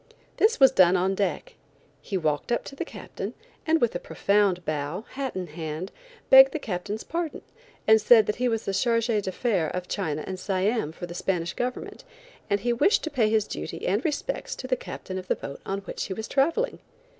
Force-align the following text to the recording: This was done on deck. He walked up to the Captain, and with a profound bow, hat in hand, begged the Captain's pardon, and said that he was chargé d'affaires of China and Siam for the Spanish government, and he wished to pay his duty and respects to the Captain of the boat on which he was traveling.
This 0.37 0.59
was 0.59 0.71
done 0.71 0.97
on 0.97 1.13
deck. 1.13 1.53
He 2.01 2.17
walked 2.17 2.51
up 2.51 2.63
to 2.63 2.75
the 2.75 2.83
Captain, 2.83 3.35
and 3.67 3.79
with 3.79 3.93
a 3.93 3.99
profound 3.99 4.65
bow, 4.65 5.05
hat 5.11 5.35
in 5.35 5.45
hand, 5.45 5.91
begged 6.31 6.53
the 6.53 6.57
Captain's 6.57 7.03
pardon, 7.03 7.43
and 7.85 8.01
said 8.01 8.25
that 8.25 8.37
he 8.37 8.47
was 8.47 8.63
chargé 8.63 9.21
d'affaires 9.21 9.69
of 9.75 9.87
China 9.87 10.23
and 10.25 10.39
Siam 10.39 10.91
for 10.91 11.05
the 11.05 11.13
Spanish 11.13 11.53
government, 11.53 12.03
and 12.49 12.61
he 12.61 12.73
wished 12.73 13.03
to 13.03 13.11
pay 13.11 13.29
his 13.29 13.45
duty 13.45 13.85
and 13.85 14.03
respects 14.03 14.55
to 14.55 14.65
the 14.65 14.75
Captain 14.75 15.19
of 15.19 15.27
the 15.27 15.35
boat 15.35 15.61
on 15.67 15.81
which 15.81 16.05
he 16.05 16.15
was 16.15 16.27
traveling. 16.27 16.79